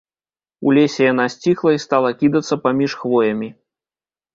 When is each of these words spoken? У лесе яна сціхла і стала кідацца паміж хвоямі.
У 0.69 0.73
лесе 0.77 1.01
яна 1.13 1.27
сціхла 1.35 1.75
і 1.77 1.83
стала 1.85 2.09
кідацца 2.23 2.61
паміж 2.67 3.01
хвоямі. 3.05 3.57